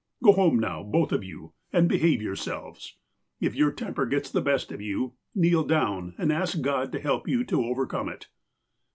Go 0.23 0.31
home 0.31 0.57
now, 0.57 0.81
both 0.81 1.11
of 1.11 1.23
you, 1.23 1.53
and 1.71 1.87
behave 1.87 2.23
yourselves. 2.23 2.95
If 3.39 3.53
your 3.53 3.69
temper 3.71 4.07
gets 4.07 4.31
the 4.31 4.41
best 4.41 4.71
of 4.71 4.81
you 4.81 5.03
again, 5.05 5.13
kneel 5.35 5.63
down 5.63 6.15
and 6.17 6.33
ask 6.33 6.59
God 6.59 6.91
to 6.93 6.99
help 6.99 7.27
you 7.27 7.43
to 7.43 7.63
overcome 7.63 8.09
it." 8.09 8.27